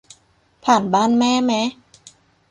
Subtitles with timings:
[0.63, 1.69] ผ่านบ้านแม่แมะ